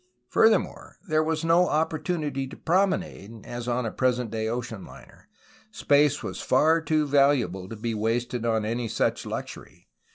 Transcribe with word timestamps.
Further 0.29 0.57
more, 0.57 0.95
there 1.07 1.21
was 1.23 1.45
no 1.45 1.67
opportunity 1.69 2.47
to 2.47 2.57
promenade, 2.57 3.45
as 3.45 3.67
on 3.67 3.85
a 3.85 3.91
present 3.91 4.31
day 4.31 4.47
ocean 4.47 4.83
liner. 4.83 5.29
Space 5.69 6.23
was 6.23 6.41
far 6.41 6.81
too 6.81 7.05
valuable 7.05 7.69
to 7.69 7.75
be 7.75 7.93
wasted 7.93 8.43
on 8.43 8.65
any 8.65 8.87
such 8.87 9.27
luxury. 9.27 9.89